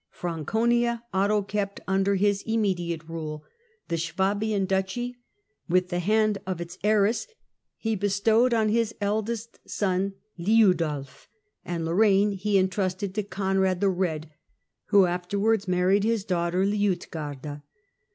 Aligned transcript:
Franconia 0.09 1.03
I^Dtto 1.13 1.47
kept 1.47 1.79
under 1.87 2.15
his 2.15 2.41
immediate 2.47 3.07
rule; 3.07 3.43
the 3.87 3.99
Swabian 3.99 4.65
duchy, 4.65 5.15
^Bth 5.69 5.89
the 5.89 5.99
hand 5.99 6.39
of 6.47 6.59
its 6.59 6.79
heiress, 6.83 7.27
he 7.77 7.95
bestowed 7.95 8.51
on 8.51 8.69
his 8.69 8.95
eldest 8.99 9.59
son 9.69 10.13
Liudolf, 10.39 11.27
and 11.63 11.85
Lorraine 11.85 12.31
he 12.31 12.57
entrusted 12.57 13.13
to 13.13 13.21
Conrad 13.21 13.79
the 13.79 13.91
Eed, 13.93 14.31
L^^ho 14.91 15.07
afterwards 15.07 15.67
married 15.67 16.03
his 16.03 16.25
daughter 16.25 16.65
Liutgarde. 16.65 17.61